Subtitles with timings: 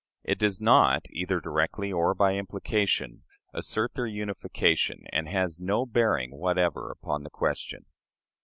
[0.23, 3.21] It does not, either directly or by implication,
[3.53, 7.85] assert their unification, and has no bearing whatever upon the question.